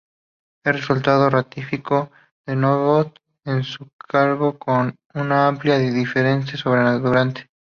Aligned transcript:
El 0.65 0.73
resultado 0.73 1.29
ratificó 1.29 2.09
a 2.47 2.55
Nebot 2.55 3.19
en 3.45 3.61
su 3.63 3.87
cargo 3.99 4.57
con 4.57 4.95
una 5.13 5.47
amplia 5.47 5.77
diferencia 5.77 6.57
sobre 6.57 6.81
Duarte. 6.97 7.51